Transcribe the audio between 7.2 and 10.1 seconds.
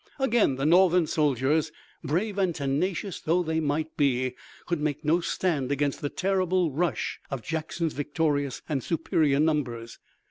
of Jackson's victorious and superior numbers.